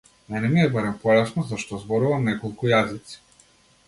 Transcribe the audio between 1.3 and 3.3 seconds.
зашто зборувам неколку јазици.